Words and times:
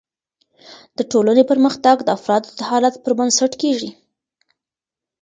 د 0.97 0.99
ټولني 1.11 1.43
پرمختګ 1.51 1.95
د 2.03 2.09
افرادو 2.17 2.49
د 2.59 2.61
حالت 2.69 2.95
پر 3.03 3.11
بنسټ 3.19 3.51
کیږي. 3.61 3.89